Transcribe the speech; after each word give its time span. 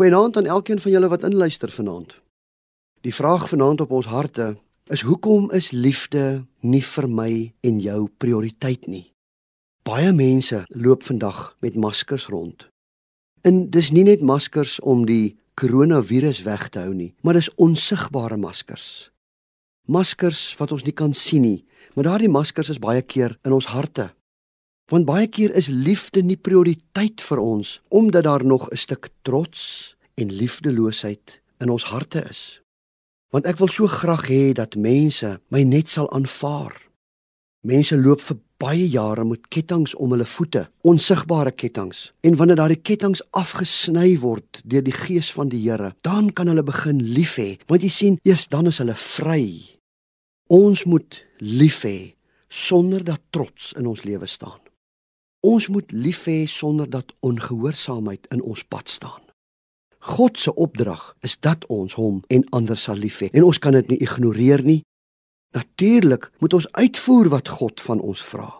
Goeienaand 0.00 0.36
aan 0.36 0.46
elkeen 0.46 0.80
van 0.80 0.90
julle 0.90 1.08
wat 1.08 1.22
inluister 1.22 1.70
vanaand. 1.70 2.14
Die 3.00 3.14
vraag 3.14 3.48
vanaand 3.48 3.80
op 3.80 3.90
ons 3.90 4.06
harte 4.06 4.56
is 4.86 5.00
hoekom 5.00 5.50
is 5.52 5.70
liefde 5.70 6.46
nie 6.60 6.80
vir 6.84 7.08
my 7.08 7.32
en 7.60 7.80
jou 7.84 8.08
prioriteit 8.16 8.86
nie? 8.88 9.12
Baie 9.84 10.14
mense 10.16 10.62
loop 10.68 11.04
vandag 11.04 11.42
met 11.60 11.76
maskers 11.76 12.26
rond. 12.32 12.64
En 13.44 13.66
dis 13.70 13.90
nie 13.92 14.06
net 14.08 14.24
maskers 14.24 14.78
om 14.80 15.04
die 15.04 15.36
koronavirus 15.60 16.40
weg 16.48 16.70
te 16.72 16.80
hou 16.80 16.94
nie, 16.94 17.12
maar 17.20 17.36
dis 17.36 17.52
onsigbare 17.60 18.40
maskers. 18.40 19.10
Maskers 19.84 20.56
wat 20.56 20.72
ons 20.72 20.88
nie 20.88 20.96
kan 20.96 21.12
sien 21.12 21.44
nie, 21.44 21.66
maar 21.92 22.08
daardie 22.08 22.32
maskers 22.32 22.72
is 22.72 22.80
baie 22.80 23.04
keer 23.04 23.36
in 23.44 23.52
ons 23.52 23.68
harte. 23.68 24.08
Want 24.90 25.06
baie 25.06 25.28
keer 25.30 25.52
is 25.54 25.68
liefde 25.70 26.22
nie 26.26 26.36
prioriteit 26.36 27.22
vir 27.22 27.38
ons 27.38 27.76
omdat 27.94 28.26
daar 28.26 28.44
nog 28.44 28.68
'n 28.70 28.76
stuk 28.76 29.08
trots 29.22 29.94
en 30.14 30.32
liefdeloosheid 30.32 31.40
in 31.58 31.70
ons 31.70 31.84
harte 31.84 32.26
is. 32.30 32.60
Want 33.30 33.46
ek 33.46 33.58
wil 33.58 33.68
so 33.68 33.86
graag 33.86 34.26
hê 34.26 34.52
dat 34.52 34.74
mense 34.74 35.40
my 35.48 35.62
net 35.62 35.88
sal 35.88 36.10
aanvaar. 36.10 36.74
Mense 37.62 37.96
loop 37.96 38.20
vir 38.20 38.36
baie 38.58 38.88
jare 38.88 39.24
met 39.24 39.48
kettinge 39.48 39.96
om 39.96 40.10
hulle 40.10 40.26
voete, 40.26 40.68
onsigbare 40.82 41.52
kettinge. 41.52 42.10
En 42.20 42.36
wanneer 42.36 42.56
daardie 42.56 42.82
kettinge 42.82 43.22
afgesny 43.30 44.18
word 44.18 44.60
deur 44.64 44.82
die 44.82 44.96
gees 44.96 45.32
van 45.32 45.48
die 45.48 45.70
Here, 45.70 45.94
dan 46.00 46.32
kan 46.32 46.46
hulle 46.46 46.62
begin 46.62 47.02
lief 47.02 47.36
hê, 47.36 47.58
want 47.66 47.82
jy 47.82 47.88
sien, 47.88 48.18
eers 48.22 48.48
dan 48.48 48.66
is 48.66 48.78
hulle 48.78 48.96
vry. 48.96 49.78
Ons 50.48 50.84
moet 50.84 51.26
lief 51.38 51.84
hê 51.84 52.14
sonder 52.48 53.04
dat 53.04 53.20
trots 53.30 53.72
in 53.78 53.86
ons 53.86 54.02
lewe 54.02 54.26
staan. 54.26 54.69
Ons 55.40 55.66
moet 55.72 55.92
lief 55.92 56.26
hê 56.28 56.44
sonder 56.46 56.90
dat 56.90 57.14
ongehoorsaamheid 57.24 58.26
in 58.34 58.42
ons 58.42 58.62
pad 58.64 58.88
staan. 58.88 59.22
God 60.00 60.38
se 60.38 60.54
opdrag 60.54 61.16
is 61.20 61.38
dat 61.40 61.66
ons 61.66 61.94
hom 61.94 62.22
en 62.28 62.44
ander 62.56 62.76
sal 62.76 63.00
lief 63.00 63.20
hê 63.24 63.30
en 63.32 63.44
ons 63.44 63.58
kan 63.58 63.72
dit 63.76 63.92
nie 63.92 64.00
ignoreer 64.04 64.64
nie. 64.64 64.82
Natuurlik 65.56 66.30
moet 66.38 66.56
ons 66.56 66.68
uitvoer 66.72 67.28
wat 67.32 67.48
God 67.48 67.80
van 67.80 68.00
ons 68.00 68.22
vra. 68.22 68.50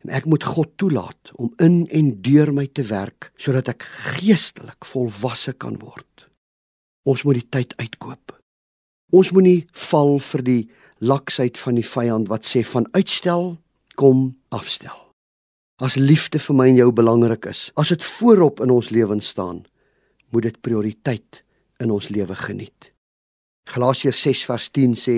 En 0.00 0.12
ek 0.16 0.24
moet 0.24 0.44
God 0.44 0.72
toelaat 0.80 1.32
om 1.36 1.52
in 1.60 1.84
en 1.92 2.10
deur 2.24 2.52
my 2.52 2.66
te 2.66 2.84
werk 2.88 3.28
sodat 3.36 3.68
ek 3.68 3.84
geestelik 4.16 4.88
volwasse 4.88 5.52
kan 5.52 5.76
word. 5.84 6.28
Ons 7.04 7.24
moet 7.28 7.40
die 7.40 7.48
tyd 7.48 7.76
uitkoop. 7.76 8.36
Ons 9.12 9.32
moenie 9.36 9.66
val 9.90 10.16
vir 10.22 10.44
die 10.46 10.62
laksheid 11.00 11.60
van 11.60 11.76
die 11.76 11.86
vyand 11.86 12.32
wat 12.32 12.48
sê 12.48 12.64
van 12.64 12.88
uitstel 12.96 13.56
kom 14.00 14.30
afstel. 14.48 15.09
As 15.80 15.96
liefde 15.96 16.36
vir 16.36 16.56
my 16.56 16.66
en 16.68 16.76
jou 16.76 16.90
belangrik 16.92 17.46
is, 17.48 17.70
as 17.80 17.88
dit 17.88 18.04
voorop 18.04 18.60
in 18.60 18.72
ons 18.74 18.90
lewens 18.92 19.30
staan, 19.32 19.62
moet 20.28 20.50
dit 20.50 20.58
prioriteit 20.60 21.40
in 21.80 21.90
ons 21.90 22.10
lewe 22.12 22.36
geniet. 22.36 22.90
Galasiërs 23.70 24.20
6 24.26 24.42
vers 24.50 24.66
10 24.76 24.96
sê: 25.00 25.14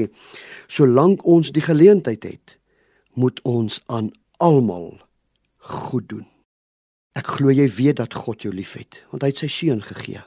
Solank 0.71 1.25
ons 1.27 1.51
die 1.51 1.65
geleentheid 1.65 2.23
het, 2.29 2.59
moet 3.19 3.41
ons 3.43 3.81
aan 3.91 4.13
almal 4.39 5.01
goed 5.59 6.07
doen. 6.09 6.29
Ek 7.19 7.27
glo 7.37 7.51
jy 7.51 7.67
weet 7.69 7.99
dat 7.99 8.15
God 8.15 8.47
jou 8.47 8.53
liefhet, 8.55 9.03
want 9.11 9.27
hy 9.27 9.33
het 9.33 9.43
sy 9.43 9.51
seun 9.51 9.83
gegee. 9.85 10.23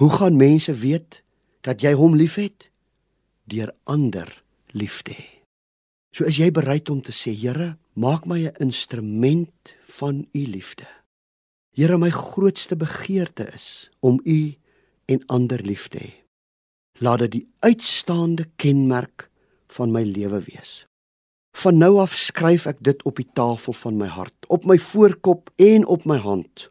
Hoe 0.00 0.10
gaan 0.16 0.40
mense 0.40 0.72
weet 0.72 1.20
dat 1.66 1.84
jy 1.84 1.92
hom 1.98 2.16
liefhet? 2.16 2.70
Deur 3.44 3.74
ander 3.84 4.30
lief 4.72 5.02
te 5.04 5.12
hê. 5.14 5.28
So 6.16 6.24
is 6.26 6.40
jy 6.40 6.48
bereid 6.50 6.88
om 6.90 7.02
te 7.04 7.12
sê, 7.14 7.34
Here, 7.36 7.76
Maak 7.92 8.24
my 8.26 8.46
'n 8.46 8.54
instrument 8.58 9.74
van 9.82 10.26
u 10.32 10.46
liefde. 10.46 10.86
Here, 11.70 11.98
my 11.98 12.10
grootste 12.10 12.76
begeerte 12.76 13.42
is 13.52 13.90
om 14.00 14.20
u 14.24 14.54
en 15.04 15.26
ander 15.26 15.62
lief 15.62 15.88
te 15.88 15.98
hê. 15.98 16.12
Laat 16.98 17.18
dit 17.18 17.30
die 17.30 17.48
uitstaande 17.58 18.48
kenmerk 18.56 19.30
van 19.66 19.90
my 19.90 20.02
lewe 20.02 20.40
wees. 20.40 20.86
Van 21.56 21.78
nou 21.78 21.98
af 21.98 22.14
skryf 22.14 22.66
ek 22.66 22.78
dit 22.80 23.02
op 23.02 23.16
die 23.16 23.30
tafel 23.32 23.72
van 23.72 23.96
my 23.96 24.06
hart, 24.06 24.46
op 24.46 24.64
my 24.64 24.78
voorkop 24.78 25.50
en 25.56 25.86
op 25.86 26.04
my 26.04 26.16
hand, 26.16 26.70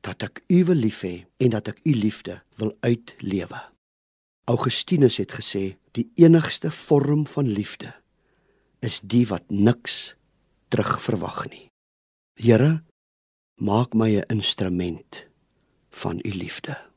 dat 0.00 0.22
ek 0.22 0.42
u 0.48 0.64
wil 0.64 0.80
lief 0.80 1.02
hê 1.02 1.24
en 1.36 1.50
dat 1.50 1.68
ek 1.68 1.80
u 1.84 1.92
liefde 1.92 2.42
wil 2.56 2.76
uitlewe. 2.80 3.60
Augustinus 4.44 5.16
het 5.16 5.32
gesê, 5.32 5.76
die 5.92 6.10
enigste 6.14 6.70
vorm 6.70 7.26
van 7.26 7.48
liefde 7.48 7.94
is 8.80 9.00
die 9.00 9.26
wat 9.26 9.44
niks 9.48 10.16
terug 10.74 10.98
verwag 10.98 11.44
nie. 11.52 11.68
Here, 12.34 12.82
maak 13.62 13.94
my 13.94 14.18
'n 14.18 14.26
instrument 14.26 15.26
van 15.90 16.18
u 16.18 16.30
liefde. 16.34 16.93